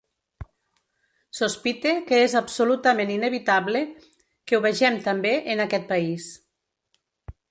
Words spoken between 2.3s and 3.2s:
absolutament